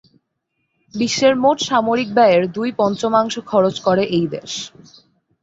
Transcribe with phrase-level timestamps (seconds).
[0.93, 4.51] বিশ্বের মোট সামরিক ব্যয়ের দুই-পঞ্চমাংশ খরচ করে এই দেশ।